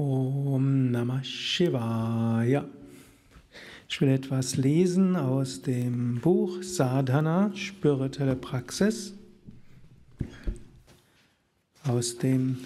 [0.00, 2.64] Om Namah Shivaya.
[3.86, 9.12] Ich will etwas lesen aus dem Buch Sadhana, spirituelle Praxis,
[11.86, 12.60] aus dem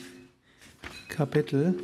[1.08, 1.74] Kapitel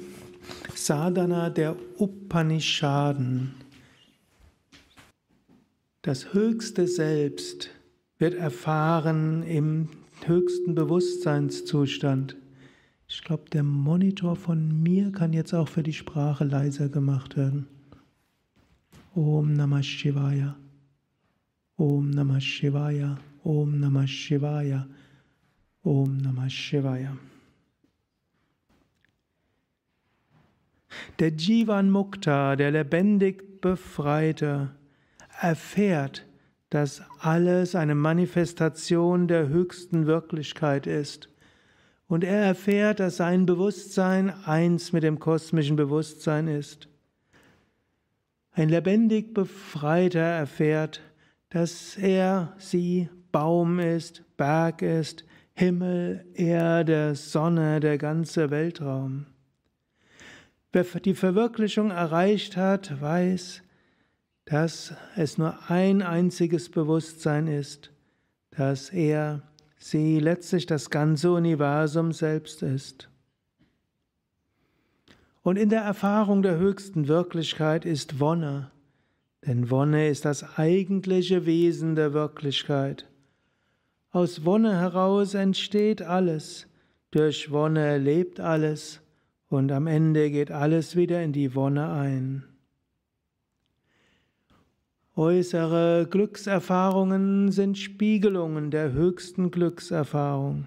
[0.77, 3.57] Sadhana der Upanishaden.
[6.03, 7.71] Das höchste Selbst
[8.19, 9.89] wird erfahren im
[10.27, 12.37] höchsten Bewusstseinszustand.
[13.13, 17.67] Ich glaube, der Monitor von mir kann jetzt auch für die Sprache leiser gemacht werden.
[19.17, 20.55] Om Namah Shivaya.
[21.77, 23.19] Om Namah Shivaya.
[23.43, 24.87] Om Namah Shivaya.
[25.83, 27.17] Om Namah Shivaya.
[31.19, 34.71] Der Jivan Mukta, der lebendig Befreite,
[35.41, 36.27] erfährt,
[36.69, 41.29] dass alles eine Manifestation der höchsten Wirklichkeit ist
[42.11, 46.89] und er erfährt, dass sein Bewusstsein eins mit dem kosmischen Bewusstsein ist.
[48.51, 51.03] Ein lebendig Befreiter erfährt,
[51.51, 59.27] dass er, sie Baum ist, Berg ist, Himmel, Erde, Sonne, der ganze Weltraum.
[60.73, 63.63] Wer die Verwirklichung erreicht hat, weiß,
[64.47, 67.93] dass es nur ein einziges Bewusstsein ist,
[68.51, 69.43] dass er
[69.81, 73.09] sie letztlich das ganze Universum selbst ist.
[75.43, 78.71] Und in der Erfahrung der höchsten Wirklichkeit ist Wonne,
[79.47, 83.09] denn Wonne ist das eigentliche Wesen der Wirklichkeit.
[84.11, 86.67] Aus Wonne heraus entsteht alles,
[87.11, 89.01] durch Wonne lebt alles
[89.49, 92.45] und am Ende geht alles wieder in die Wonne ein.
[95.21, 100.67] Äußere Glückserfahrungen sind Spiegelungen der höchsten Glückserfahrung.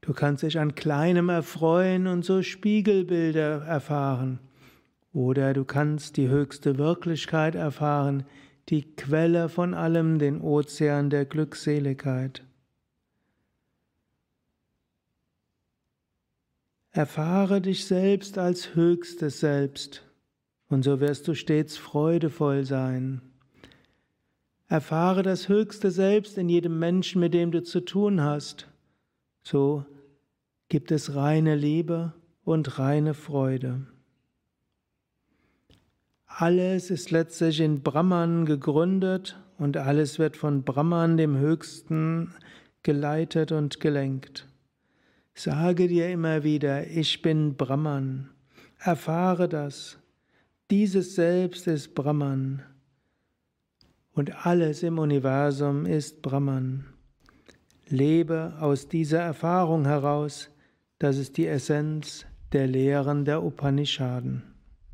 [0.00, 4.38] Du kannst dich an kleinem erfreuen und so Spiegelbilder erfahren.
[5.12, 8.22] Oder du kannst die höchste Wirklichkeit erfahren,
[8.68, 12.44] die Quelle von allem, den Ozean der Glückseligkeit.
[16.92, 20.04] Erfahre dich selbst als höchstes Selbst
[20.74, 23.22] und so wirst du stets freudevoll sein.
[24.66, 28.68] Erfahre das höchste Selbst in jedem Menschen, mit dem du zu tun hast.
[29.44, 29.86] So
[30.68, 32.12] gibt es reine Liebe
[32.42, 33.86] und reine Freude.
[36.26, 42.34] Alles ist letztlich in Brahman gegründet und alles wird von Brahman, dem Höchsten,
[42.82, 44.48] geleitet und gelenkt.
[45.34, 48.30] Sage dir immer wieder, ich bin Brahman.
[48.80, 49.98] Erfahre das.
[50.70, 52.62] Dieses Selbst ist Brahman
[54.14, 56.86] und alles im Universum ist Brahman.
[57.88, 60.48] Lebe aus dieser Erfahrung heraus,
[60.98, 64.53] das ist die Essenz der Lehren der Upanishaden.